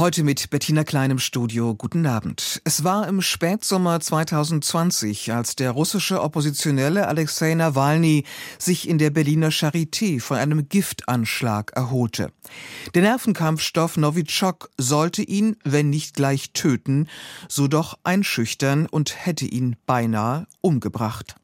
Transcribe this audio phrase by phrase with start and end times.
[0.00, 1.74] Heute mit Bettina Klein im Studio.
[1.74, 2.60] Guten Abend.
[2.62, 8.22] Es war im Spätsommer 2020, als der russische Oppositionelle Alexei Nawalny
[8.60, 12.30] sich in der Berliner Charité von einem Giftanschlag erholte.
[12.94, 17.08] Der Nervenkampfstoff Novichok sollte ihn, wenn nicht gleich töten,
[17.48, 21.34] so doch einschüchtern und hätte ihn beinahe umgebracht.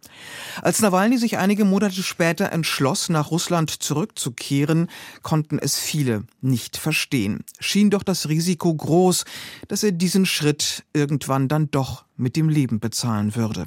[0.62, 4.88] Als Nawalny sich einige Monate später entschloss, nach Russland zurückzukehren,
[5.22, 7.42] konnten es viele nicht verstehen.
[7.58, 9.24] Schien doch das Risiko groß,
[9.68, 13.66] dass er diesen Schritt irgendwann dann doch mit dem Leben bezahlen würde.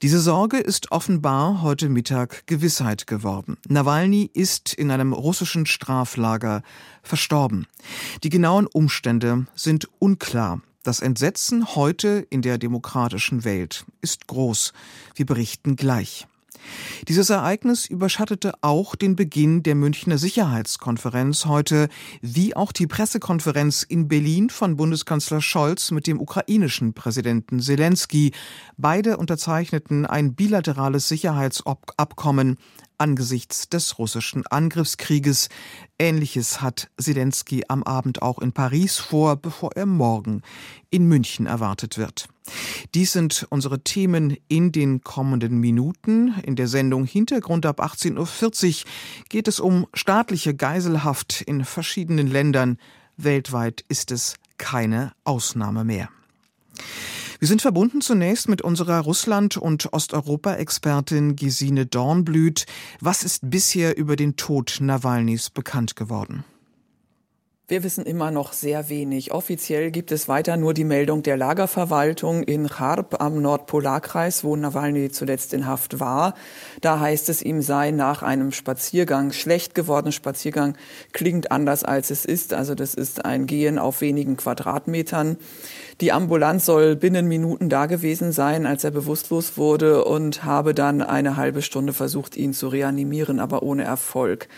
[0.00, 3.56] Diese Sorge ist offenbar heute Mittag Gewissheit geworden.
[3.68, 6.62] Nawalny ist in einem russischen Straflager
[7.02, 7.66] verstorben.
[8.22, 10.62] Die genauen Umstände sind unklar.
[10.82, 14.72] Das Entsetzen heute in der demokratischen Welt ist groß.
[15.14, 16.26] Wir berichten gleich.
[17.08, 21.88] Dieses Ereignis überschattete auch den Beginn der Münchner Sicherheitskonferenz heute,
[22.20, 28.32] wie auch die Pressekonferenz in Berlin von Bundeskanzler Scholz mit dem ukrainischen Präsidenten Zelensky.
[28.76, 32.58] Beide unterzeichneten ein bilaterales Sicherheitsabkommen
[33.02, 35.48] angesichts des russischen Angriffskrieges.
[35.98, 40.42] Ähnliches hat Zelensky am Abend auch in Paris vor, bevor er morgen
[40.88, 42.28] in München erwartet wird.
[42.94, 46.34] Dies sind unsere Themen in den kommenden Minuten.
[46.44, 48.90] In der Sendung Hintergrund ab 18.40 Uhr
[49.28, 52.78] geht es um staatliche Geiselhaft in verschiedenen Ländern.
[53.16, 56.08] Weltweit ist es keine Ausnahme mehr.
[57.42, 62.66] Wir sind verbunden zunächst mit unserer Russland- und Osteuropa-Expertin Gesine Dornblüt.
[63.00, 66.44] Was ist bisher über den Tod Nawalnys bekannt geworden?
[67.72, 69.32] Wir wissen immer noch sehr wenig.
[69.32, 75.10] Offiziell gibt es weiter nur die Meldung der Lagerverwaltung in Charb am Nordpolarkreis, wo Nawalny
[75.10, 76.34] zuletzt in Haft war.
[76.82, 80.12] Da heißt es, ihm sei nach einem Spaziergang schlecht geworden.
[80.12, 80.76] Spaziergang
[81.12, 82.52] klingt anders als es ist.
[82.52, 85.38] Also das ist ein Gehen auf wenigen Quadratmetern.
[86.00, 91.02] Die Ambulanz soll binnen Minuten da gewesen sein, als er bewusstlos wurde und habe dann
[91.02, 94.48] eine halbe Stunde versucht, ihn zu reanimieren, aber ohne Erfolg.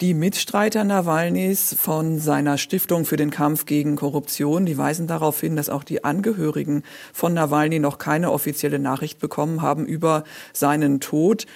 [0.00, 5.56] Die Mitstreiter Nawalnys von seiner Stiftung für den Kampf gegen Korruption, die weisen darauf hin,
[5.56, 11.46] dass auch die Angehörigen von Nawalny noch keine offizielle Nachricht bekommen haben über seinen Tod.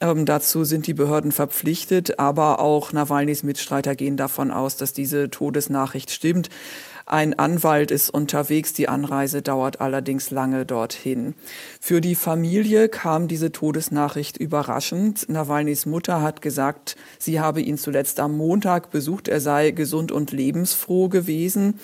[0.00, 5.28] Ähm, dazu sind die Behörden verpflichtet, aber auch Nawalnys Mitstreiter gehen davon aus, dass diese
[5.30, 6.48] Todesnachricht stimmt.
[7.10, 11.34] Ein Anwalt ist unterwegs, die Anreise dauert allerdings lange dorthin.
[11.80, 15.26] Für die Familie kam diese Todesnachricht überraschend.
[15.26, 20.32] Nawalnys Mutter hat gesagt, sie habe ihn zuletzt am Montag besucht, er sei gesund und
[20.32, 21.80] lebensfroh gewesen.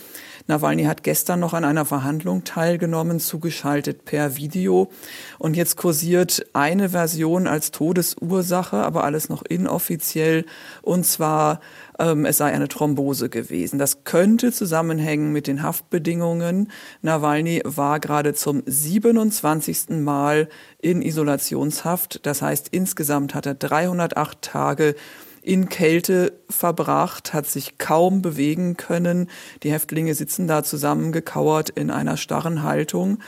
[0.47, 4.91] Nawalny hat gestern noch an einer Verhandlung teilgenommen, zugeschaltet per Video.
[5.39, 10.45] Und jetzt kursiert eine Version als Todesursache, aber alles noch inoffiziell.
[10.83, 11.61] Und zwar
[11.99, 13.79] es sei eine Thrombose gewesen.
[13.79, 16.71] Das könnte zusammenhängen mit den Haftbedingungen.
[17.03, 19.91] Nawalny war gerade zum 27.
[20.01, 20.49] Mal
[20.81, 22.27] in Isolationshaft.
[22.27, 24.95] Das heißt, insgesamt hat er 308 Tage
[25.45, 29.29] in Kälte verbracht, hat sich kaum bewegen können.
[29.63, 33.19] Die Häftlinge sitzen da zusammengekauert in einer starren Haltung.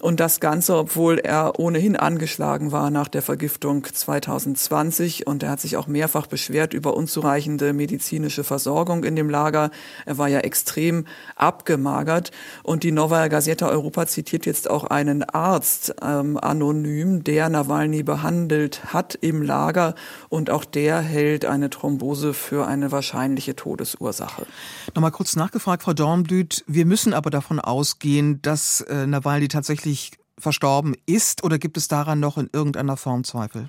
[0.00, 5.26] Und das Ganze, obwohl er ohnehin angeschlagen war nach der Vergiftung 2020.
[5.26, 9.70] Und er hat sich auch mehrfach beschwert über unzureichende medizinische Versorgung in dem Lager.
[10.06, 11.04] Er war ja extrem
[11.36, 12.30] abgemagert.
[12.62, 18.94] Und die Novaya Gazeta Europa zitiert jetzt auch einen Arzt ähm, anonym, der Nawalny behandelt
[18.94, 19.94] hat im Lager.
[20.30, 24.46] Und auch der hält eine Thrombose für eine wahrscheinliche Todesursache.
[24.94, 26.64] Nochmal kurz nachgefragt, Frau Dornblüt.
[26.66, 31.88] Wir müssen aber davon ausgehen, dass äh, Nawalny tatsächlich tatsächlich verstorben ist oder gibt es
[31.88, 33.68] daran noch in irgendeiner Form Zweifel?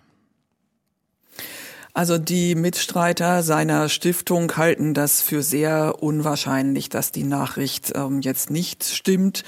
[1.93, 8.49] Also die Mitstreiter seiner Stiftung halten das für sehr unwahrscheinlich, dass die Nachricht ähm, jetzt
[8.49, 9.43] nicht stimmt.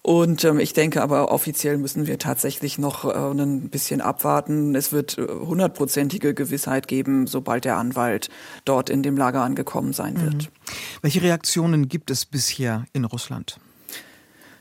[0.00, 4.74] Und ähm, ich denke aber offiziell müssen wir tatsächlich noch äh, ein bisschen abwarten.
[4.74, 8.30] Es wird äh, hundertprozentige Gewissheit geben, sobald der Anwalt
[8.64, 10.34] dort in dem Lager angekommen sein wird.
[10.34, 10.48] Mhm.
[11.02, 13.58] Welche Reaktionen gibt es bisher in Russland?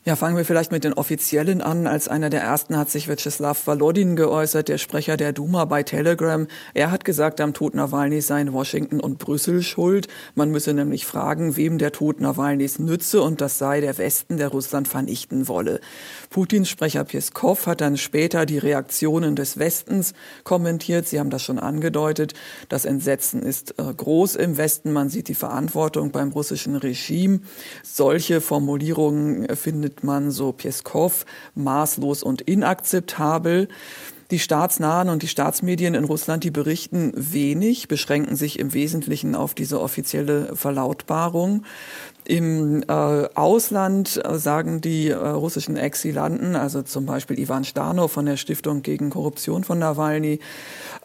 [0.06, 1.88] Ja, fangen wir vielleicht mit den Offiziellen an.
[1.88, 6.46] Als einer der ersten hat sich Vyacheslav Volodin geäußert, der Sprecher der Duma bei Telegram.
[6.74, 10.10] Er hat gesagt, am Tod Nawalnys seien Washington und Brüssel schuld.
[10.36, 14.50] Man müsse nämlich fragen, wem der Tod Nawalnys nütze und das sei der Westen, der
[14.50, 15.80] Russland vernichten wolle.
[16.30, 20.12] Putins Sprecher Peskov hat dann später die Reaktionen des Westens
[20.44, 21.08] kommentiert.
[21.08, 22.34] Sie haben das schon angedeutet.
[22.68, 24.92] Das Entsetzen ist äh, groß im Westen.
[24.92, 27.40] Man sieht die Verantwortung beim russischen Regime.
[27.84, 31.26] Solche Formulierungen findet man, so Peskov,
[31.56, 33.68] maßlos und inakzeptabel.
[34.34, 39.54] Die staatsnahen und die Staatsmedien in Russland, die berichten wenig, beschränken sich im Wesentlichen auf
[39.54, 41.66] diese offizielle Verlautbarung.
[42.26, 42.94] Im äh,
[43.36, 48.82] Ausland äh, sagen die äh, russischen Exilanten, also zum Beispiel Ivan Stano von der Stiftung
[48.82, 50.40] gegen Korruption von Nawalny,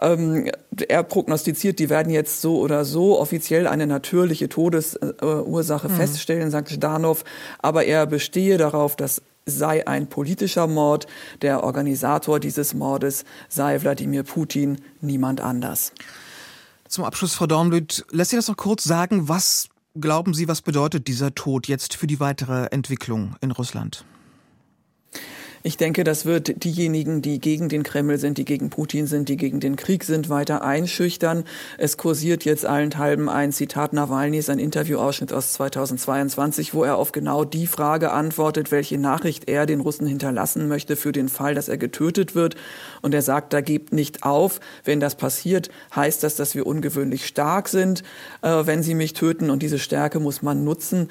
[0.00, 0.50] ähm,
[0.88, 5.92] er prognostiziert, die werden jetzt so oder so offiziell eine natürliche Todesursache mhm.
[5.92, 7.22] feststellen, sagt Stanow,
[7.58, 11.06] aber er bestehe darauf, dass sei ein politischer Mord.
[11.42, 15.92] Der Organisator dieses Mordes sei Wladimir Putin, niemand anders.
[16.88, 19.68] Zum Abschluss, Frau Dornblüt, lässt Sie das noch kurz sagen, was
[20.00, 24.04] glauben Sie, was bedeutet dieser Tod jetzt für die weitere Entwicklung in Russland?
[25.68, 29.36] Ich denke, das wird diejenigen, die gegen den Kreml sind, die gegen Putin sind, die
[29.36, 31.44] gegen den Krieg sind, weiter einschüchtern.
[31.76, 37.44] Es kursiert jetzt allenthalben ein Zitat Nawalnys, ein Interviewausschnitt aus 2022, wo er auf genau
[37.44, 41.76] die Frage antwortet, welche Nachricht er den Russen hinterlassen möchte für den Fall, dass er
[41.76, 42.56] getötet wird.
[43.02, 44.60] Und er sagt, da gebt nicht auf.
[44.84, 48.04] Wenn das passiert, heißt das, dass wir ungewöhnlich stark sind,
[48.40, 49.50] äh, wenn sie mich töten.
[49.50, 51.10] Und diese Stärke muss man nutzen.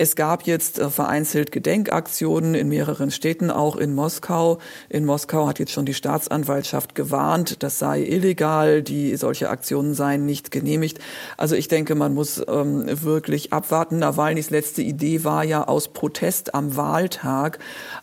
[0.00, 4.58] Es gab jetzt äh, vereinzelt Gedenkaktionen in mehreren Städten, auch in Moskau.
[4.88, 10.24] In Moskau hat jetzt schon die Staatsanwaltschaft gewarnt, das sei illegal, die solche Aktionen seien
[10.24, 11.00] nicht genehmigt.
[11.36, 13.98] Also ich denke, man muss ähm, wirklich abwarten.
[13.98, 17.58] Nawalnys letzte Idee war ja aus Protest am Wahltag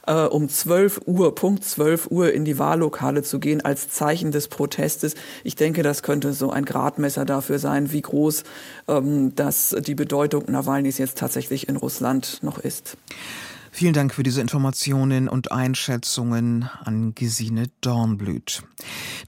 [0.06, 4.50] äh, um 12 Uhr, Punkt 12 Uhr in die Wahllokale zu gehen als Zeichen des
[4.50, 5.16] Protestes.
[5.46, 8.44] Ich denke, das könnte so ein Gradmesser dafür sein, wie groß
[8.90, 11.85] ähm, das die Bedeutung Nawalnys jetzt tatsächlich in Russland
[12.42, 12.98] noch ist.
[13.76, 18.64] Vielen Dank für diese Informationen und Einschätzungen an Gesine Dornblüt.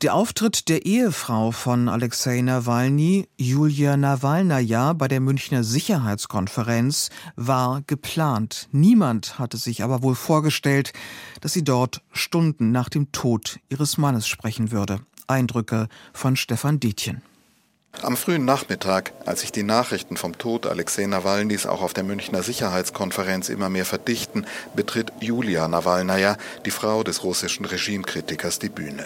[0.02, 8.70] Der Auftritt der Ehefrau von Alexei Nawalny, Julia Nawalnaja, bei der Münchner Sicherheitskonferenz war geplant.
[8.72, 10.94] Niemand hatte sich aber wohl vorgestellt,
[11.42, 15.02] dass sie dort Stunden nach dem Tod ihres Mannes sprechen würde.
[15.28, 17.22] Eindrücke von Stefan Dietjen.
[18.04, 22.44] Am frühen Nachmittag, als sich die Nachrichten vom Tod Alexei Nawalnys auch auf der Münchner
[22.44, 24.46] Sicherheitskonferenz immer mehr verdichten,
[24.76, 29.06] betritt Julia Nawalnaja, die Frau des russischen Regimekritikers, die Bühne.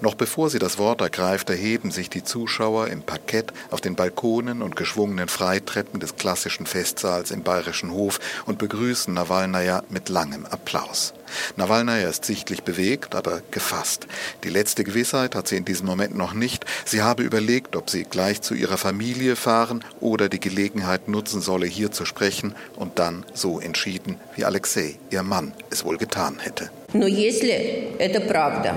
[0.00, 4.62] Noch bevor sie das Wort ergreift, erheben sich die Zuschauer im Parkett, auf den Balkonen
[4.62, 11.14] und geschwungenen Freitreppen des klassischen Festsaals im Bayerischen Hof und begrüßen Nawalnaja mit langem Applaus.
[11.56, 14.06] Nawalnaja ist sichtlich bewegt, aber gefasst.
[14.44, 16.64] Die letzte Gewissheit hat sie in diesem Moment noch nicht.
[16.84, 21.66] Sie habe überlegt, ob sie gleich zu ihrer Familie fahren oder die Gelegenheit nutzen solle,
[21.66, 26.70] hier zu sprechen und dann so entschieden, wie Alexei, ihr Mann, es wohl getan hätte.
[26.92, 28.74] Но если это правда,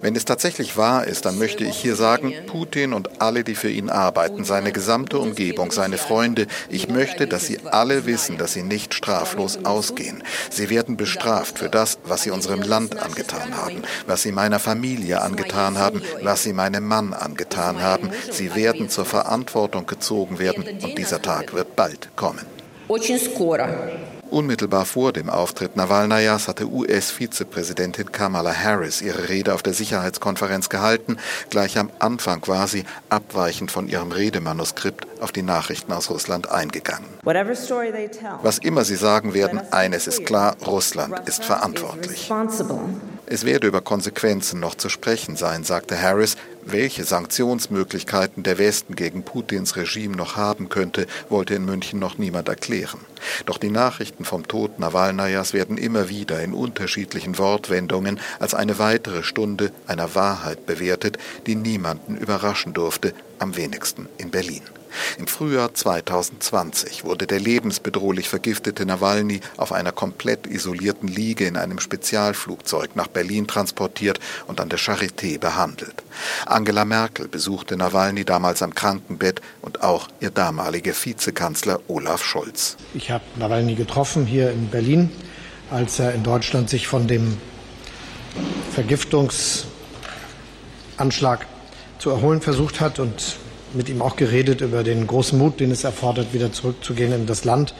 [0.00, 3.70] wenn es tatsächlich wahr ist, dann möchte ich hier sagen, Putin und alle, die für
[3.70, 8.62] ihn arbeiten, seine gesamte Umgebung, seine Freunde, ich möchte, dass sie alle wissen, dass sie
[8.62, 10.22] nicht straflos ausgehen.
[10.50, 15.22] Sie werden bestraft für das, was sie unserem Land angetan haben, was sie meiner Familie
[15.22, 18.10] angetan haben, was sie meinem Mann angetan haben.
[18.30, 22.46] Sie werden zur Verantwortung gezogen werden und dieser Tag wird bald kommen.
[22.88, 23.68] Очень скоро.
[24.31, 31.17] Unmittelbar vor dem Auftritt Nawalnayas hatte US-Vizepräsidentin Kamala Harris ihre Rede auf der Sicherheitskonferenz gehalten.
[31.49, 37.07] Gleich am Anfang war sie, abweichend von ihrem Redemanuskript, auf die Nachrichten aus Russland eingegangen.
[37.23, 42.31] Was immer sie sagen werden, eines ist klar, Russland ist verantwortlich.
[43.33, 46.35] Es werde über Konsequenzen noch zu sprechen sein, sagte Harris.
[46.65, 52.49] Welche Sanktionsmöglichkeiten der Westen gegen Putins Regime noch haben könnte, wollte in München noch niemand
[52.49, 52.99] erklären.
[53.45, 59.23] Doch die Nachrichten vom Tod Nawalnajas werden immer wieder in unterschiedlichen Wortwendungen als eine weitere
[59.23, 64.63] Stunde einer Wahrheit bewertet, die niemanden überraschen durfte, am wenigsten in Berlin.
[65.17, 71.79] Im Frühjahr 2020 wurde der lebensbedrohlich vergiftete Nawalny auf einer komplett isolierten Liege in einem
[71.79, 76.03] Spezialflugzeug nach Berlin transportiert und an der Charité behandelt.
[76.45, 82.77] Angela Merkel besuchte Nawalny damals am Krankenbett und auch ihr damaliger Vizekanzler Olaf Scholz.
[82.93, 85.11] Ich habe Nawalny getroffen hier in Berlin,
[85.69, 87.37] als er in Deutschland sich von dem
[88.71, 91.45] Vergiftungsanschlag
[91.99, 93.37] zu erholen versucht hat und
[93.73, 97.45] mit ihm auch geredet über den großen Mut, den es erfordert, wieder zurückzugehen in das
[97.45, 97.73] Land.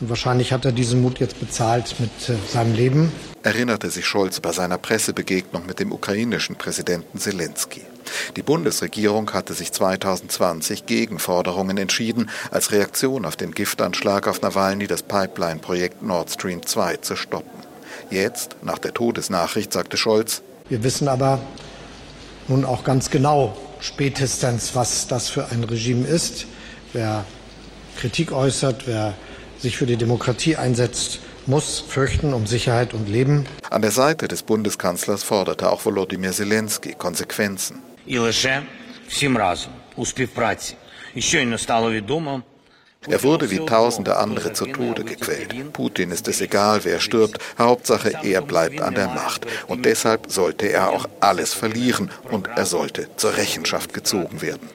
[0.00, 3.12] Und wahrscheinlich hat er diesen Mut jetzt bezahlt mit äh, seinem Leben.
[3.42, 7.82] Erinnerte sich Scholz bei seiner Pressebegegnung mit dem ukrainischen Präsidenten Zelensky.
[8.36, 14.86] Die Bundesregierung hatte sich 2020 gegen Forderungen entschieden, als Reaktion auf den Giftanschlag auf Nawalny
[14.86, 17.62] das Pipeline-Projekt Nord Stream 2 zu stoppen.
[18.10, 21.40] Jetzt, nach der Todesnachricht, sagte Scholz, wir wissen aber
[22.48, 26.45] nun auch ganz genau, spätestens, was das für ein Regime ist.
[26.93, 27.25] Wer
[27.99, 29.13] Kritik äußert, wer
[29.59, 33.45] sich für die Demokratie einsetzt, muss fürchten um Sicherheit und Leben.
[33.69, 37.75] An der Seite des Bundeskanzlers forderte auch Volodymyr Zelensky Konsequenzen.
[38.05, 38.61] І лише
[39.07, 40.75] всім разом у співпраці.
[41.15, 42.41] І щойно стало відомо,
[43.08, 45.72] er wurde wie tausende andere zu Tode gequält.
[45.72, 47.38] Putin ist es egal, wer stirbt.
[47.58, 49.46] Hauptsache, er bleibt an der Macht.
[49.66, 54.68] Und deshalb sollte er auch alles verlieren und er sollte zur Rechenschaft gezogen werden.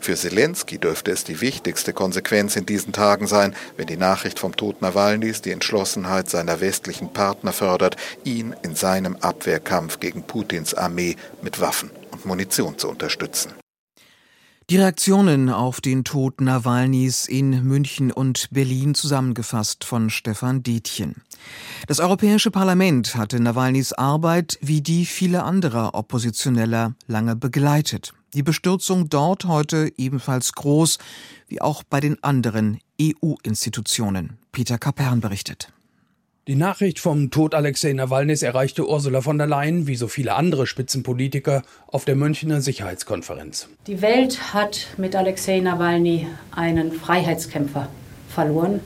[0.00, 4.54] Für Zelensky dürfte es die wichtigste Konsequenz in diesen Tagen sein, wenn die Nachricht vom
[4.54, 11.16] Tod Nawalnys die Entschlossenheit seiner westlichen Partner fördert, ihn in seinem Abwehrkampf gegen Putins Armee
[11.42, 13.54] mit Waffen und Munition zu unterstützen.
[14.68, 21.22] Die Reaktionen auf den Tod Nawalnys in München und Berlin zusammengefasst von Stefan Detjen.
[21.86, 28.12] Das Europäische Parlament hatte Nawalnys Arbeit wie die vieler anderer Oppositioneller lange begleitet.
[28.34, 30.98] Die Bestürzung dort heute ebenfalls groß,
[31.46, 34.36] wie auch bei den anderen EU-Institutionen.
[34.50, 35.72] Peter Kapern berichtet.
[36.48, 40.68] Die Nachricht vom Tod Alexei Nawalnys erreichte Ursula von der Leyen, wie so viele andere
[40.68, 43.68] Spitzenpolitiker, auf der Münchner Sicherheitskonferenz.
[43.88, 47.88] Die Welt hat mit Alexei Nawalny einen Freiheitskämpfer
[48.28, 48.78] verloren.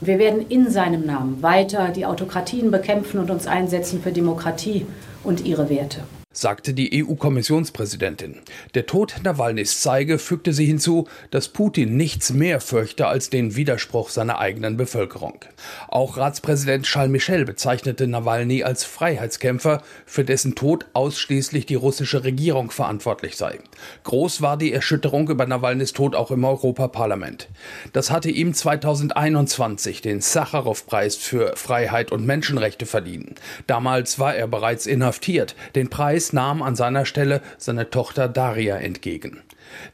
[0.00, 4.86] Wir werden in seinem Namen weiter die Autokratien bekämpfen und uns einsetzen für Demokratie
[5.24, 6.04] und ihre Werte
[6.40, 8.36] sagte die EU-Kommissionspräsidentin.
[8.74, 14.10] Der Tod Nawalnys zeige, fügte sie hinzu, dass Putin nichts mehr fürchte als den Widerspruch
[14.10, 15.44] seiner eigenen Bevölkerung.
[15.88, 22.70] Auch Ratspräsident Charles Michel bezeichnete Nawalny als Freiheitskämpfer, für dessen Tod ausschließlich die russische Regierung
[22.70, 23.58] verantwortlich sei.
[24.04, 27.48] Groß war die Erschütterung über Nawalnys Tod auch im Europaparlament.
[27.92, 33.34] Das hatte ihm 2021 den Sacharow-Preis für Freiheit und Menschenrechte verliehen.
[33.66, 35.56] Damals war er bereits inhaftiert.
[35.74, 39.42] Den Preis nahm an seiner Stelle seine Tochter Daria entgegen.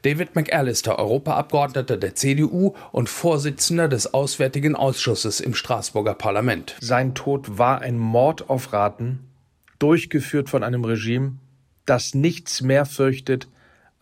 [0.03, 6.75] David McAllister, Europaabgeordneter der CDU und Vorsitzender des Auswärtigen Ausschusses im Straßburger Parlament.
[6.79, 9.19] Sein Tod war ein Mord auf Raten,
[9.79, 11.33] durchgeführt von einem Regime,
[11.85, 13.47] das nichts mehr fürchtet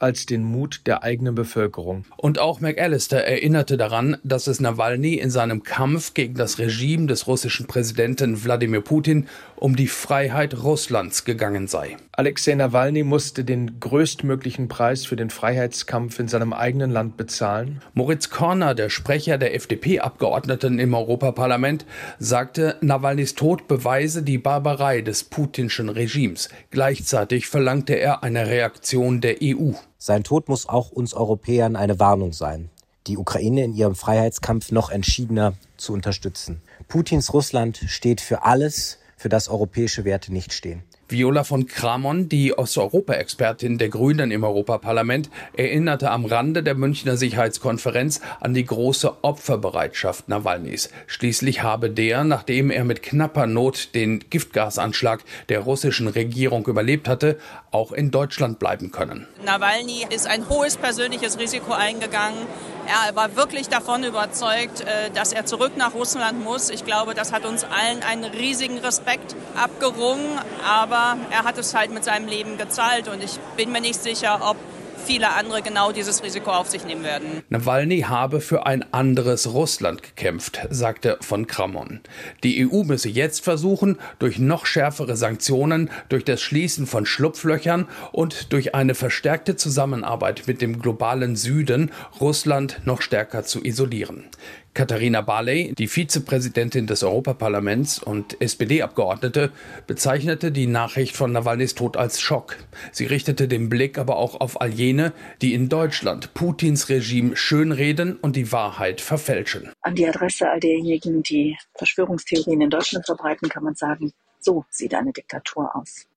[0.03, 2.03] als den Mut der eigenen Bevölkerung.
[2.17, 7.25] Und auch McAllister erinnerte daran, dass es Nawalny in seinem Kampf gegen das Regime des
[7.25, 11.95] russischen Präsidenten Wladimir Putin um die Freiheit Russlands gegangen sei.
[12.11, 17.81] Alexei Nawalny musste den größtmöglichen Preis für den Freiheitskampf in seinem eigenen Land bezahlen.
[17.93, 21.85] Moritz Korner, der Sprecher der FDP-Abgeordneten im Europaparlament,
[22.19, 26.49] sagte, Nawalnys Tod beweise die Barbarei des putinschen Regimes.
[26.69, 29.71] Gleichzeitig verlangte er eine Reaktion der EU.
[30.05, 32.69] Sein Tod muss auch uns Europäern eine Warnung sein,
[33.07, 36.61] die Ukraine in ihrem Freiheitskampf noch entschiedener zu unterstützen.
[36.89, 40.83] Putins Russland steht für alles, für das europäische Werte nicht stehen.
[41.09, 48.21] Viola von Kramon, die Osteuropa-Expertin der Grünen im Europaparlament, erinnerte am Rande der Münchner Sicherheitskonferenz
[48.39, 50.89] an die große Opferbereitschaft Nawalnys.
[51.07, 57.37] Schließlich habe der, nachdem er mit knapper Not den Giftgasanschlag der russischen Regierung überlebt hatte,
[57.71, 59.27] auch in Deutschland bleiben können.
[59.45, 62.39] Nawalny ist ein hohes persönliches Risiko eingegangen.
[62.85, 66.69] Er war wirklich davon überzeugt, äh, dass er zurück nach Russland muss.
[66.69, 70.25] Ich glaube, das hat uns allen einen riesigen Respekt abgerungen.
[70.67, 74.39] Aber er hat es halt mit seinem Leben gezahlt und ich bin mir nicht sicher,
[74.41, 74.57] ob
[75.03, 77.43] viele andere genau dieses Risiko auf sich nehmen werden.
[77.49, 82.01] Nawalny habe für ein anderes Russland gekämpft, sagte von Kramon.
[82.43, 88.53] Die EU müsse jetzt versuchen, durch noch schärfere Sanktionen, durch das Schließen von Schlupflöchern und
[88.53, 94.25] durch eine verstärkte Zusammenarbeit mit dem globalen Süden Russland noch stärker zu isolieren.
[94.73, 99.51] Katharina Barley, die Vizepräsidentin des Europaparlaments und SPD-Abgeordnete,
[99.85, 102.57] bezeichnete die Nachricht von Nawalnys Tod als Schock.
[102.91, 105.13] Sie richtete den Blick aber auch auf all jene,
[105.43, 109.71] die in Deutschland Putins Regime schönreden und die Wahrheit verfälschen.
[109.81, 114.95] An die Adresse all derjenigen, die Verschwörungstheorien in Deutschland verbreiten, kann man sagen, so sieht
[114.95, 116.07] eine Diktatur aus.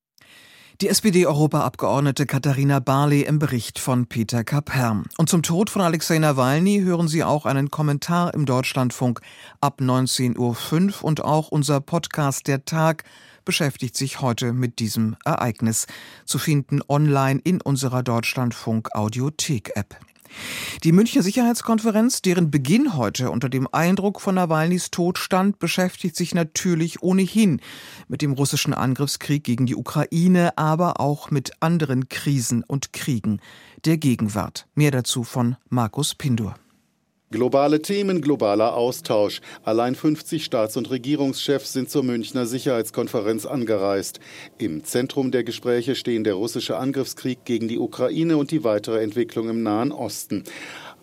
[0.82, 5.04] Die SPD-Europaabgeordnete Katharina Barley im Bericht von Peter Kapherm.
[5.16, 9.22] Und zum Tod von Alexei Nawalny hören Sie auch einen Kommentar im Deutschlandfunk
[9.62, 10.36] ab 19.05
[10.98, 13.04] Uhr und auch unser Podcast Der Tag
[13.46, 15.86] beschäftigt sich heute mit diesem Ereignis,
[16.26, 19.96] zu finden online in unserer Deutschlandfunk Audiothek App.
[20.84, 26.34] Die Münchner Sicherheitskonferenz, deren Beginn heute unter dem Eindruck von Nawalnys Tod stand, beschäftigt sich
[26.34, 27.60] natürlich ohnehin
[28.08, 33.40] mit dem russischen Angriffskrieg gegen die Ukraine, aber auch mit anderen Krisen und Kriegen
[33.84, 34.66] der Gegenwart.
[34.74, 36.56] Mehr dazu von Markus Pindur.
[37.32, 39.40] Globale Themen, globaler Austausch.
[39.64, 44.20] Allein 50 Staats- und Regierungschefs sind zur Münchner Sicherheitskonferenz angereist.
[44.58, 49.48] Im Zentrum der Gespräche stehen der russische Angriffskrieg gegen die Ukraine und die weitere Entwicklung
[49.48, 50.44] im Nahen Osten.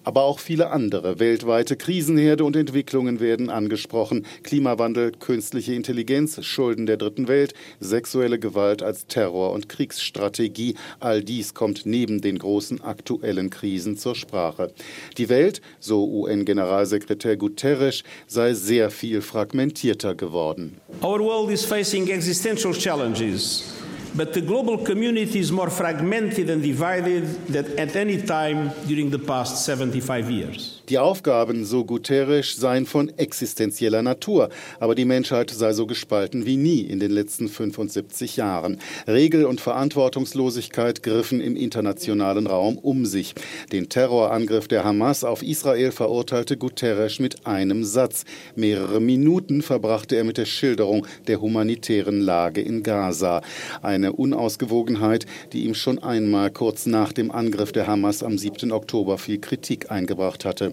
[0.04, 4.26] Aber auch viele andere weltweite Krisenherde und Entwicklungen werden angesprochen.
[4.44, 10.76] Klimawandel, künstliche Intelligenz, Schulden der dritten Welt, sexuelle Gewalt als Terror- und Kriegsstrategie.
[11.00, 14.74] All dies kommt neben den großen aktuellen Krisen zur Sprache.
[15.18, 20.78] Die Welt, so UN-Generalsekretär Guterres, sei sehr viel fragmentierter geworden.
[21.02, 23.83] Our world is facing existential challenges.
[24.15, 29.20] But the global community is more fragmented and divided than at any time during the
[29.20, 30.73] past 75 years.
[30.90, 34.50] Die Aufgaben, so Guterres, seien von existenzieller Natur,
[34.82, 38.80] aber die Menschheit sei so gespalten wie nie in den letzten 75 Jahren.
[39.08, 43.34] Regel- und Verantwortungslosigkeit griffen im internationalen Raum um sich.
[43.72, 48.25] Den Terrorangriff der Hamas auf Israel verurteilte Guterres mit einem Satz.
[48.58, 53.42] Mehrere Minuten verbrachte er mit der Schilderung der humanitären Lage in Gaza.
[53.82, 58.74] Eine Unausgewogenheit, die ihm schon einmal kurz nach dem Angriff der Hamas am 7.
[58.74, 60.73] Oktober viel Kritik eingebracht hatte.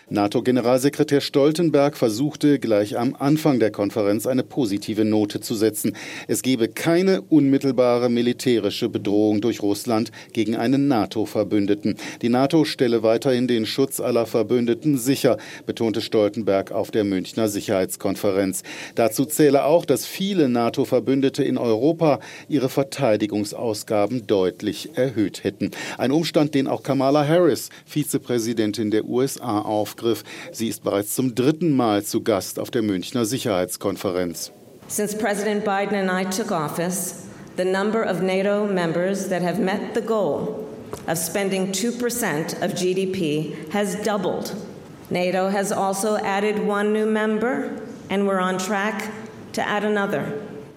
[0.11, 5.95] NATO-Generalsekretär Stoltenberg versuchte gleich am Anfang der Konferenz eine positive Note zu setzen.
[6.27, 11.95] Es gebe keine unmittelbare militärische Bedrohung durch Russland gegen einen NATO-Verbündeten.
[12.21, 18.63] Die NATO stelle weiterhin den Schutz aller Verbündeten sicher, betonte Stoltenberg auf der Münchner Sicherheitskonferenz.
[18.95, 25.71] Dazu zähle auch, dass viele NATO-Verbündete in Europa ihre Verteidigungsausgaben deutlich erhöht hätten.
[25.97, 30.23] Ein Umstand, den auch Kamala Harris, Vizepräsidentin der USA, aufgriff Begriff.
[30.51, 34.51] Sie ist bereits zum dritten Mal zu Gast auf der Münchner Sicherheitskonferenz.
[34.87, 39.93] Since President Biden and I took office, the number of NATO members that have met
[39.93, 40.67] the goal
[41.07, 44.55] of spending 2% of GDP has doubled.
[45.09, 47.79] NATO has also added one new member,
[48.09, 49.11] and we're on track
[49.53, 50.33] to add another.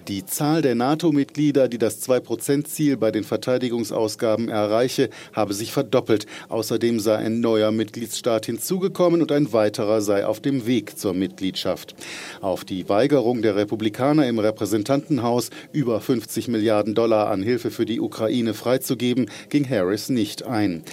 [0.07, 6.27] Die Zahl der NATO-Mitglieder, die das 2-Prozent-Ziel bei den Verteidigungsausgaben erreiche, habe sich verdoppelt.
[6.47, 11.95] Außerdem sei ein neuer Mitgliedsstaat hinzugekommen und ein weiterer sei auf dem Weg zur Mitgliedschaft.
[12.39, 17.99] Auf die Weigerung der Republikaner im Repräsentantenhaus, über 50 Milliarden Dollar an Hilfe für die
[17.99, 20.83] Ukraine freizugeben, ging Harris nicht ein.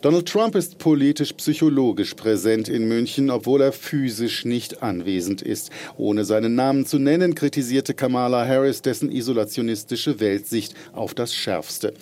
[0.00, 5.70] Donald Trump ist politisch-psychologisch präsent in München, obwohl er physisch nicht anwesend ist.
[5.96, 11.94] Ohne seinen Namen zu nennen, kritisierte Kamala Harris Harris dessen isolationistische Weltsicht auf das Schärfste.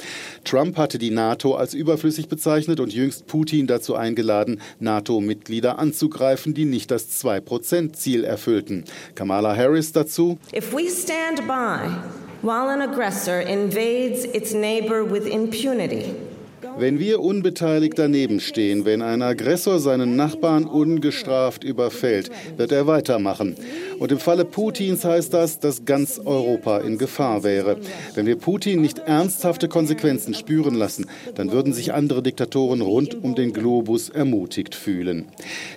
[0.42, 6.64] Trump hatte die NATO als überflüssig bezeichnet und jüngst Putin dazu eingeladen, NATO-Mitglieder anzugreifen, die
[6.64, 8.84] nicht das 2-Prozent-Ziel erfüllten.
[9.14, 10.38] Kamala Harris dazu.
[10.52, 11.88] If we stand by
[12.42, 16.14] while an aggressor invades its neighbor with impunity,
[16.78, 23.56] wenn wir unbeteiligt daneben stehen, wenn ein Aggressor seinen Nachbarn ungestraft überfällt, wird er weitermachen.
[23.98, 27.78] Und im Falle Putins heißt das, dass ganz Europa in Gefahr wäre.
[28.14, 33.34] Wenn wir Putin nicht ernsthafte Konsequenzen spüren lassen, dann würden sich andere Diktatoren rund um
[33.34, 35.26] den Globus ermutigt fühlen.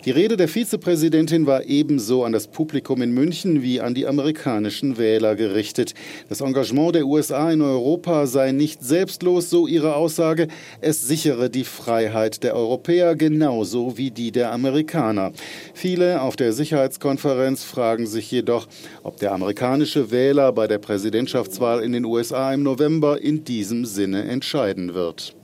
[0.05, 4.99] Die Rede der Vizepräsidentin war ebenso an das Publikum in München wie an die amerikanischen
[4.99, 5.95] Wähler gerichtet.
[6.29, 10.47] Das Engagement der USA in Europa sei nicht selbstlos, so ihre Aussage.
[10.79, 15.31] Es sichere die Freiheit der Europäer genauso wie die der Amerikaner.
[15.73, 18.67] Viele auf der Sicherheitskonferenz fragen sich jedoch,
[19.03, 24.23] ob der amerikanische Wähler bei der Präsidentschaftswahl in den USA im November in diesem Sinne
[24.25, 25.35] entscheiden wird.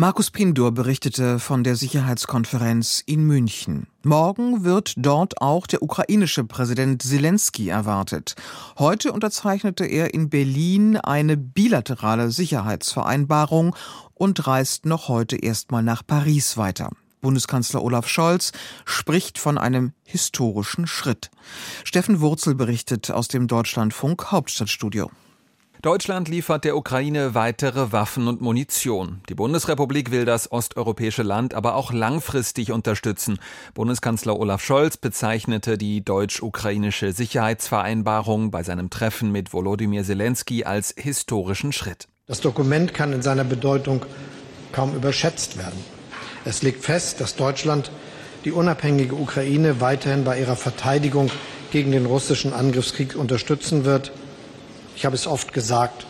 [0.00, 3.88] Markus Pindur berichtete von der Sicherheitskonferenz in München.
[4.04, 8.36] Morgen wird dort auch der ukrainische Präsident Zelensky erwartet.
[8.78, 13.74] Heute unterzeichnete er in Berlin eine bilaterale Sicherheitsvereinbarung
[14.18, 16.90] und reist noch heute erstmal nach Paris weiter.
[17.20, 18.52] Bundeskanzler Olaf Scholz
[18.84, 21.30] spricht von einem historischen Schritt.
[21.84, 25.10] Steffen Wurzel berichtet aus dem Deutschlandfunk Hauptstadtstudio.
[25.80, 29.20] Deutschland liefert der Ukraine weitere Waffen und Munition.
[29.28, 33.38] Die Bundesrepublik will das osteuropäische Land aber auch langfristig unterstützen.
[33.74, 41.70] Bundeskanzler Olaf Scholz bezeichnete die deutsch-ukrainische Sicherheitsvereinbarung bei seinem Treffen mit Volodymyr Zelensky als historischen
[41.70, 42.08] Schritt.
[42.28, 44.04] Das Dokument kann in seiner Bedeutung
[44.70, 45.82] kaum überschätzt werden.
[46.44, 47.90] Es legt fest, dass Deutschland
[48.44, 51.30] die unabhängige Ukraine weiterhin bei ihrer Verteidigung
[51.72, 54.12] gegen den russischen Angriffskrieg unterstützen wird.
[54.94, 56.06] Ich habe es oft gesagt,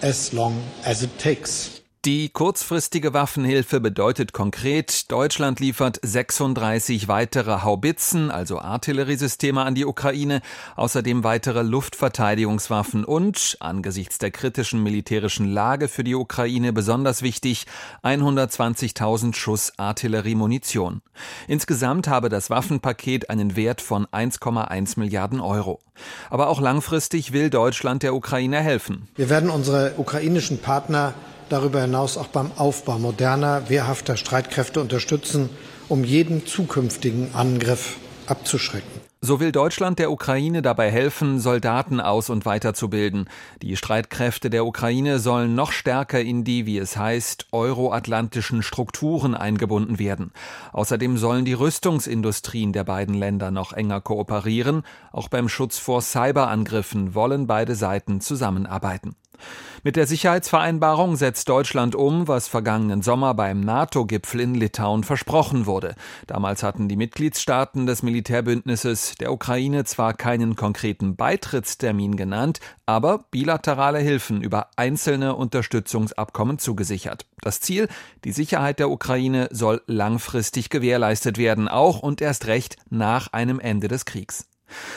[0.00, 1.81] as long as it takes.
[2.04, 10.42] Die kurzfristige Waffenhilfe bedeutet konkret, Deutschland liefert 36 weitere Haubitzen, also Artilleriesysteme an die Ukraine,
[10.74, 17.66] außerdem weitere Luftverteidigungswaffen und, angesichts der kritischen militärischen Lage für die Ukraine besonders wichtig,
[18.02, 21.02] 120.000 Schuss Artilleriemunition.
[21.46, 25.78] Insgesamt habe das Waffenpaket einen Wert von 1,1 Milliarden Euro.
[26.30, 29.06] Aber auch langfristig will Deutschland der Ukraine helfen.
[29.14, 31.14] Wir werden unsere ukrainischen Partner
[31.52, 35.50] darüber hinaus auch beim Aufbau moderner, wehrhafter Streitkräfte unterstützen,
[35.88, 39.02] um jeden zukünftigen Angriff abzuschrecken.
[39.24, 43.28] So will Deutschland der Ukraine dabei helfen, Soldaten aus und weiterzubilden.
[43.62, 50.00] Die Streitkräfte der Ukraine sollen noch stärker in die, wie es heißt, euroatlantischen Strukturen eingebunden
[50.00, 50.32] werden.
[50.72, 54.82] Außerdem sollen die Rüstungsindustrien der beiden Länder noch enger kooperieren.
[55.12, 59.14] Auch beim Schutz vor Cyberangriffen wollen beide Seiten zusammenarbeiten.
[59.84, 65.96] Mit der Sicherheitsvereinbarung setzt Deutschland um, was vergangenen Sommer beim NATO-Gipfel in Litauen versprochen wurde.
[66.28, 73.98] Damals hatten die Mitgliedstaaten des Militärbündnisses der Ukraine zwar keinen konkreten Beitrittstermin genannt, aber bilaterale
[73.98, 77.26] Hilfen über einzelne Unterstützungsabkommen zugesichert.
[77.40, 77.88] Das Ziel,
[78.24, 83.88] die Sicherheit der Ukraine soll langfristig gewährleistet werden, auch und erst recht nach einem Ende
[83.88, 84.46] des Kriegs.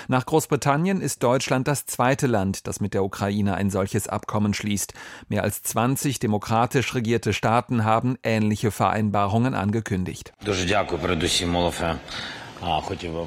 [0.07, 4.93] Nach Großbritannien ist Deutschland das zweite Land, das mit der Ukraine ein solches Abkommen schließt.
[5.29, 10.33] Mehr als 20 demokratisch regierte Staaten haben ähnliche Vereinbarungen angekündigt.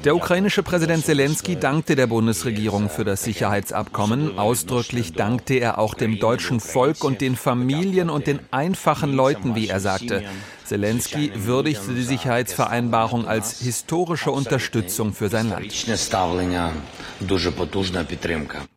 [0.03, 4.37] Der ukrainische Präsident Zelensky dankte der Bundesregierung für das Sicherheitsabkommen.
[4.37, 9.69] Ausdrücklich dankte er auch dem deutschen Volk und den Familien und den einfachen Leuten, wie
[9.69, 10.23] er sagte.
[10.69, 15.73] Zelensky würdigte die Sicherheitsvereinbarung als historische Unterstützung für sein Land.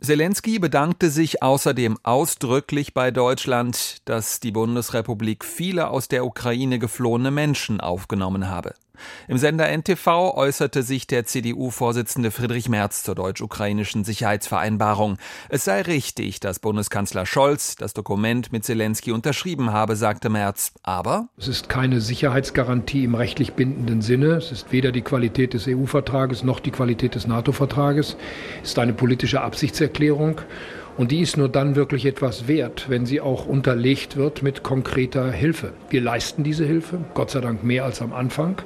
[0.01, 7.31] Zelensky bedankte sich außerdem ausdrücklich bei Deutschland, dass die Bundesrepublik viele aus der Ukraine geflohene
[7.31, 8.73] Menschen aufgenommen habe.
[9.29, 15.19] Im Sender NTV äußerte sich der CDU-Vorsitzende Friedrich Merz zur deutsch-ukrainischen Sicherheitsvereinbarung.
[15.49, 20.73] Es sei richtig, dass Bundeskanzler Scholz das Dokument mit Zelensky unterschrieben habe, sagte Merz.
[20.83, 24.37] Aber es ist keine Sicherheitsgarantie im rechtlich bindenden Sinne.
[24.37, 28.17] Es ist weder die Qualität des EU-Vertrages noch die Qualität des NATO-Vertrages.
[28.63, 30.41] Es ist eine politische Absichtserklärung.
[30.97, 35.31] Und die ist nur dann wirklich etwas wert, wenn sie auch unterlegt wird mit konkreter
[35.31, 35.73] Hilfe.
[35.91, 38.61] Wir leisten diese Hilfe, Gott sei Dank mehr als am Anfang,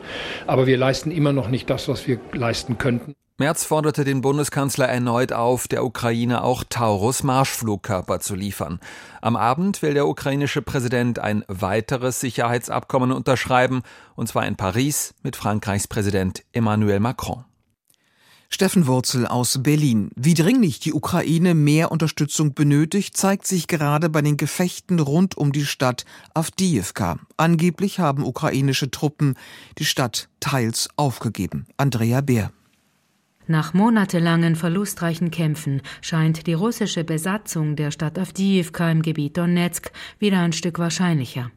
[0.46, 3.14] aber wir leisten immer noch nicht das, was wir leisten könnten.
[3.38, 8.80] Merz forderte den Bundeskanzler erneut auf, der Ukraine auch Taurus-Marschflugkörper zu liefern.
[9.20, 13.82] Am Abend will der ukrainische Präsident ein weiteres Sicherheitsabkommen unterschreiben,
[14.14, 17.44] und zwar in Paris mit Frankreichs Präsident Emmanuel Macron.
[18.48, 20.10] Steffen Wurzel aus Berlin.
[20.14, 25.52] Wie dringlich die Ukraine mehr Unterstützung benötigt, zeigt sich gerade bei den Gefechten rund um
[25.52, 26.04] die Stadt
[26.34, 27.18] Avdiivka.
[27.36, 29.34] Angeblich haben ukrainische Truppen
[29.78, 31.66] die Stadt teils aufgegeben.
[31.76, 32.52] Andrea Bär.
[33.48, 40.40] Nach monatelangen verlustreichen Kämpfen scheint die russische Besatzung der Stadt Avdiivka im Gebiet Donetsk wieder
[40.40, 41.52] ein Stück wahrscheinlicher.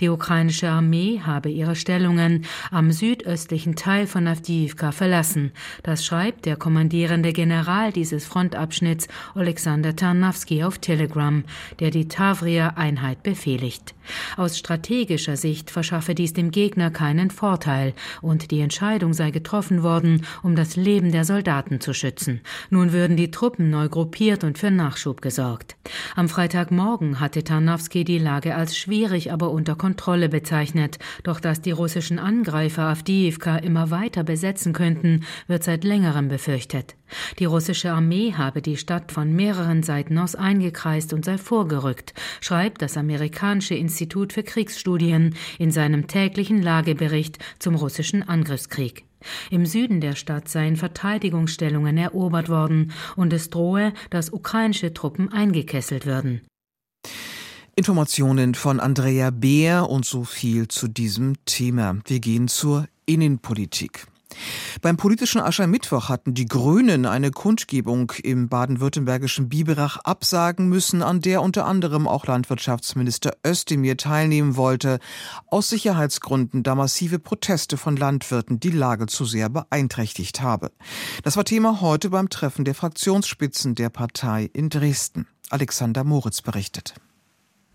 [0.00, 5.52] Die ukrainische Armee habe ihre Stellungen am südöstlichen Teil von Avdiivka verlassen.
[5.82, 11.44] Das schreibt der kommandierende General dieses Frontabschnitts Alexander Tarnowski auf Telegram,
[11.80, 13.94] der die Tavria-Einheit befehligt.
[14.36, 20.26] Aus strategischer Sicht verschaffe dies dem Gegner keinen Vorteil und die Entscheidung sei getroffen worden,
[20.42, 22.40] um das Leben der Soldaten zu schützen.
[22.70, 25.76] Nun würden die Truppen neu gruppiert und für Nachschub gesorgt.
[26.16, 30.98] Am Freitagmorgen hatte Tarnowski die Lage als schwierig, aber unter Kontrolle bezeichnet.
[31.22, 36.96] Doch dass die russischen Angreifer Avdiivka immer weiter besetzen könnten, wird seit längerem befürchtet.
[37.38, 42.82] Die russische Armee habe die Stadt von mehreren Seiten aus eingekreist und sei vorgerückt, schreibt
[42.82, 49.04] das amerikanische Institut für Kriegsstudien in seinem täglichen Lagebericht zum russischen Angriffskrieg.
[49.50, 56.06] Im Süden der Stadt seien Verteidigungsstellungen erobert worden und es drohe, dass ukrainische Truppen eingekesselt
[56.06, 56.42] würden.
[57.74, 61.96] Informationen von Andrea Beer und so viel zu diesem Thema.
[62.06, 64.06] Wir gehen zur Innenpolitik.
[64.82, 71.40] Beim politischen Aschermittwoch hatten die Grünen eine Kundgebung im baden-württembergischen Biberach absagen müssen, an der
[71.40, 74.98] unter anderem auch Landwirtschaftsminister Özdemir teilnehmen wollte,
[75.46, 80.72] aus Sicherheitsgründen, da massive Proteste von Landwirten die Lage zu sehr beeinträchtigt habe.
[81.22, 85.26] Das war Thema heute beim Treffen der Fraktionsspitzen der Partei in Dresden.
[85.50, 86.94] Alexander Moritz berichtet.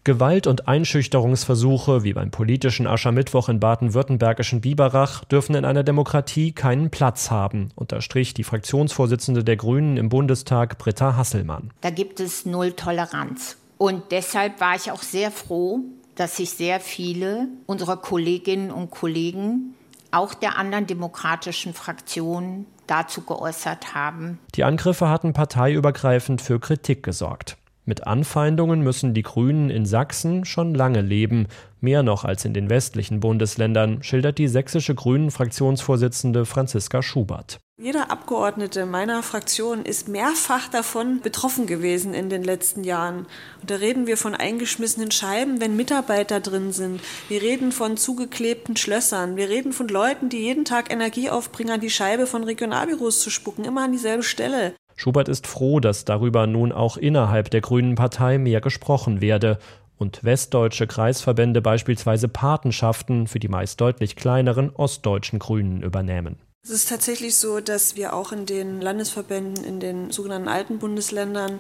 [0.08, 6.92] Gewalt- und Einschüchterungsversuche wie beim politischen Aschermittwoch in baden-württembergischen Biberach dürfen in einer Demokratie keinen
[6.92, 11.72] Platz haben, unterstrich die Fraktionsvorsitzende der Grünen im Bundestag Britta Hasselmann.
[11.82, 13.58] Da gibt es null Toleranz.
[13.78, 15.82] Und deshalb war ich auch sehr froh,
[16.16, 19.76] dass sich sehr viele unserer Kolleginnen und Kollegen,
[20.12, 24.40] auch der anderen demokratischen Fraktionen, dazu geäußert haben.
[24.56, 27.58] Die Angriffe hatten parteiübergreifend für Kritik gesorgt.
[27.88, 31.48] Mit Anfeindungen müssen die Grünen in Sachsen schon lange leben,
[31.80, 37.62] mehr noch als in den westlichen Bundesländern, schildert die sächsische Grünen-Fraktionsvorsitzende Franziska Schubert.
[37.80, 43.20] Jeder Abgeordnete meiner Fraktion ist mehrfach davon betroffen gewesen in den letzten Jahren.
[43.62, 47.00] Und da reden wir von eingeschmissenen Scheiben, wenn Mitarbeiter drin sind.
[47.30, 49.38] Wir reden von zugeklebten Schlössern.
[49.38, 53.30] Wir reden von Leuten, die jeden Tag Energie aufbringen, an die Scheibe von Regionalbüros zu
[53.30, 54.74] spucken, immer an dieselbe Stelle.
[54.98, 59.60] Schubert ist froh, dass darüber nun auch innerhalb der Grünen Partei mehr gesprochen werde
[59.98, 66.38] und westdeutsche Kreisverbände beispielsweise Patenschaften für die meist deutlich kleineren ostdeutschen Grünen übernehmen.
[66.64, 71.60] Es ist tatsächlich so, dass wir auch in den Landesverbänden, in den sogenannten alten Bundesländern,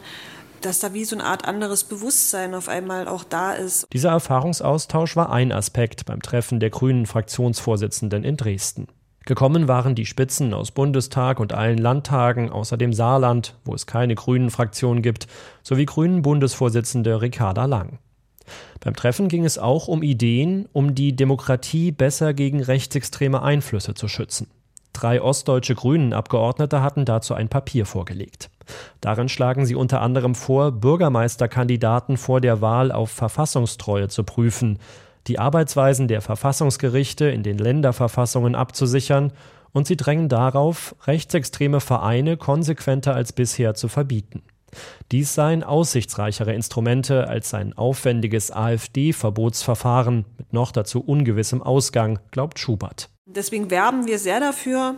[0.62, 3.86] dass da wie so eine Art anderes Bewusstsein auf einmal auch da ist.
[3.94, 8.88] Dieser Erfahrungsaustausch war ein Aspekt beim Treffen der Grünen Fraktionsvorsitzenden in Dresden.
[9.28, 14.16] Gekommen waren die Spitzen aus Bundestag und allen Landtagen außer dem Saarland, wo es keine
[14.16, 15.28] Grünen-Fraktion gibt,
[15.64, 18.00] sowie Grünen-Bundesvorsitzende Ricarda Lang.
[18.80, 24.08] Beim Treffen ging es auch um Ideen, um die Demokratie besser gegen rechtsextreme Einflüsse zu
[24.08, 24.48] schützen.
[24.94, 28.50] Drei ostdeutsche Grünen-Abgeordnete hatten dazu ein Papier vorgelegt.
[29.02, 34.80] Darin schlagen sie unter anderem vor, Bürgermeisterkandidaten vor der Wahl auf Verfassungstreue zu prüfen,
[35.28, 39.34] die Arbeitsweisen der Verfassungsgerichte in den Länderverfassungen abzusichern,
[39.74, 44.42] und sie drängen darauf, rechtsextreme Vereine konsequenter als bisher zu verbieten.
[45.12, 53.10] Dies seien aussichtsreichere Instrumente als ein aufwendiges AfD-Verbotsverfahren mit noch dazu ungewissem Ausgang, glaubt Schubert.
[53.26, 54.96] Deswegen werben wir sehr dafür,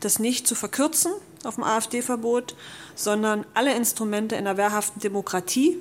[0.00, 1.12] das nicht zu verkürzen
[1.44, 2.54] auf dem AfD-Verbot,
[2.94, 5.76] sondern alle Instrumente in der wehrhaften Demokratie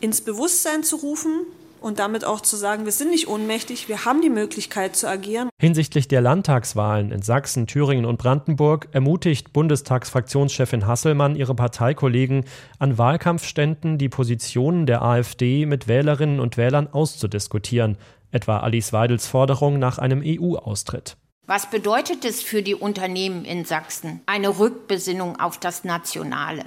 [0.00, 1.42] ins Bewusstsein zu rufen
[1.80, 5.48] und damit auch zu sagen, wir sind nicht ohnmächtig, wir haben die Möglichkeit zu agieren.
[5.60, 12.44] Hinsichtlich der Landtagswahlen in Sachsen, Thüringen und Brandenburg ermutigt Bundestagsfraktionschefin Hasselmann ihre Parteikollegen,
[12.78, 17.98] an Wahlkampfständen die Positionen der AfD mit Wählerinnen und Wählern auszudiskutieren,
[18.30, 21.16] etwa Alice Weidels Forderung nach einem EU-Austritt.
[21.46, 24.20] Was bedeutet es für die Unternehmen in Sachsen?
[24.26, 26.64] Eine Rückbesinnung auf das Nationale,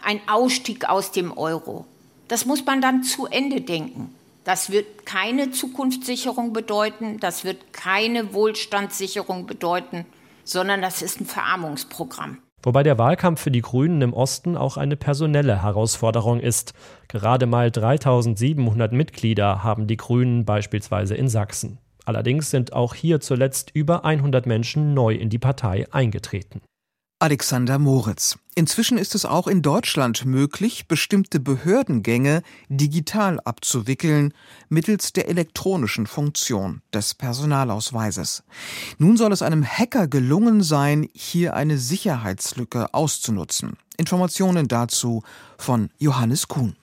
[0.00, 1.84] ein Ausstieg aus dem Euro.
[2.28, 4.14] Das muss man dann zu Ende denken.
[4.44, 10.06] Das wird keine Zukunftssicherung bedeuten, das wird keine Wohlstandssicherung bedeuten,
[10.44, 12.38] sondern das ist ein Verarmungsprogramm.
[12.62, 16.74] Wobei der Wahlkampf für die Grünen im Osten auch eine personelle Herausforderung ist.
[17.08, 21.78] Gerade mal 3700 Mitglieder haben die Grünen beispielsweise in Sachsen.
[22.04, 26.60] Allerdings sind auch hier zuletzt über 100 Menschen neu in die Partei eingetreten.
[27.22, 28.38] Alexander Moritz.
[28.54, 34.32] Inzwischen ist es auch in Deutschland möglich, bestimmte Behördengänge digital abzuwickeln
[34.70, 38.42] mittels der elektronischen Funktion des Personalausweises.
[38.96, 43.76] Nun soll es einem Hacker gelungen sein, hier eine Sicherheitslücke auszunutzen.
[43.98, 45.22] Informationen dazu
[45.58, 46.74] von Johannes Kuhn.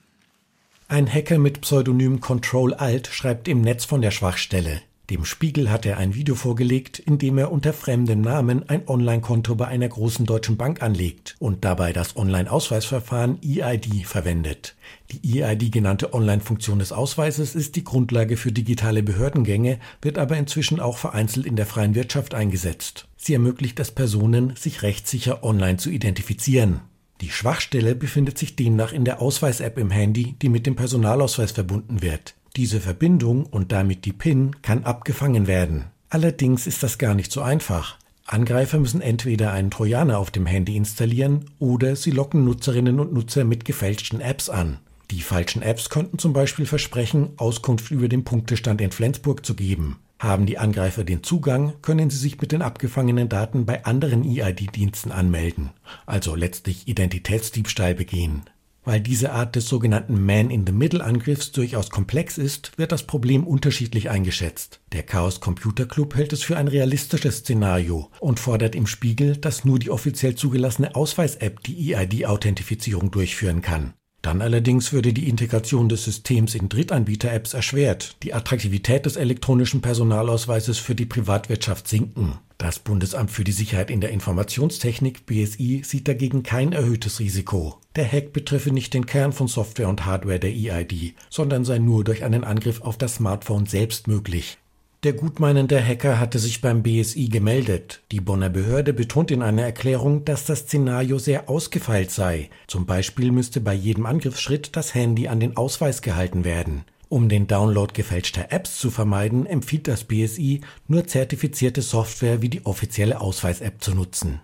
[0.88, 4.82] Ein Hacker mit Pseudonym Control Alt schreibt im Netz von der Schwachstelle.
[5.09, 9.55] Dem Spiegel hat er ein Video vorgelegt, in dem er unter fremdem Namen ein Online-Konto
[9.55, 14.75] bei einer großen deutschen Bank anlegt und dabei das Online-Ausweisverfahren EID verwendet.
[15.09, 20.81] Die EID genannte Online-Funktion des Ausweises ist die Grundlage für digitale Behördengänge, wird aber inzwischen
[20.81, 23.07] auch vereinzelt in der freien Wirtschaft eingesetzt.
[23.15, 26.81] Sie ermöglicht es Personen, sich rechtssicher online zu identifizieren.
[27.21, 32.01] Die Schwachstelle befindet sich demnach in der Ausweis-App im Handy, die mit dem Personalausweis verbunden
[32.01, 32.35] wird.
[32.57, 35.85] Diese Verbindung und damit die PIN kann abgefangen werden.
[36.09, 37.99] Allerdings ist das gar nicht so einfach.
[38.25, 43.43] Angreifer müssen entweder einen Trojaner auf dem Handy installieren oder sie locken Nutzerinnen und Nutzer
[43.43, 44.79] mit gefälschten Apps an.
[45.11, 49.99] Die falschen Apps könnten zum Beispiel versprechen, Auskunft über den Punktestand in Flensburg zu geben.
[50.17, 55.11] Haben die Angreifer den Zugang, können sie sich mit den abgefangenen Daten bei anderen EID-Diensten
[55.11, 55.69] anmelden,
[56.07, 58.41] also letztlich Identitätsdiebstahl begehen.
[58.88, 64.80] Weil diese Art des sogenannten Man-in-the-Middle-Angriffs durchaus komplex ist, wird das Problem unterschiedlich eingeschätzt.
[64.93, 69.65] Der Chaos Computer Club hält es für ein realistisches Szenario und fordert im Spiegel, dass
[69.65, 73.91] nur die offiziell zugelassene Ausweis-App die EID-Authentifizierung durchführen kann.
[74.21, 80.78] Dann allerdings würde die Integration des Systems in Drittanbieter-Apps erschwert, die Attraktivität des elektronischen Personalausweises
[80.78, 82.39] für die Privatwirtschaft sinken.
[82.58, 87.80] Das Bundesamt für die Sicherheit in der Informationstechnik BSI sieht dagegen kein erhöhtes Risiko.
[87.97, 92.03] Der Hack betreffe nicht den Kern von Software und Hardware der EID, sondern sei nur
[92.03, 94.60] durch einen Angriff auf das Smartphone selbst möglich.
[95.01, 98.01] Der gutmeinende Hacker hatte sich beim BSI gemeldet.
[98.12, 102.51] Die Bonner Behörde betont in einer Erklärung, dass das Szenario sehr ausgefeilt sei.
[102.67, 106.83] Zum Beispiel müsste bei jedem Angriffsschritt das Handy an den Ausweis gehalten werden.
[107.10, 112.63] Um den Download gefälschter Apps zu vermeiden, empfiehlt das BSI, nur zertifizierte Software wie die
[112.63, 114.39] offizielle Ausweis-App zu nutzen.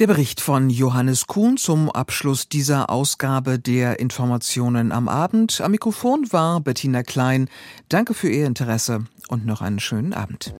[0.00, 5.60] Der Bericht von Johannes Kuhn zum Abschluss dieser Ausgabe der Informationen am Abend.
[5.60, 7.48] Am Mikrofon war Bettina Klein.
[7.90, 10.56] Danke für Ihr Interesse und noch einen schönen Abend.